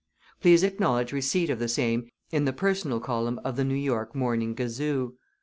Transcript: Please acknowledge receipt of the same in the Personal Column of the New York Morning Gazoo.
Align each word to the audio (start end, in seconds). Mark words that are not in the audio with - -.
Please 0.41 0.63
acknowledge 0.63 1.13
receipt 1.13 1.51
of 1.51 1.59
the 1.59 1.67
same 1.67 2.09
in 2.31 2.45
the 2.45 2.53
Personal 2.53 2.99
Column 2.99 3.39
of 3.45 3.55
the 3.55 3.63
New 3.63 3.75
York 3.75 4.15
Morning 4.15 4.55
Gazoo. 4.55 5.13